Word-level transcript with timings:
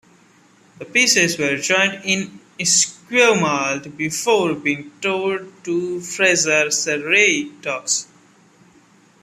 The 0.79 0.85
pieces 0.85 1.37
were 1.37 1.57
joined 1.57 2.01
in 2.03 2.39
Esquimalt 2.59 3.95
before 3.95 4.55
being 4.55 4.89
towed 4.99 5.63
to 5.65 6.01
Fraser 6.01 6.71
Surrey 6.71 7.51
Docks. 7.61 8.07